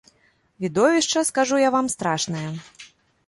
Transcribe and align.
Відовішча, 0.63 1.23
скажу 1.29 1.59
я 1.65 1.69
вам, 1.77 1.89
страшнае. 1.97 2.49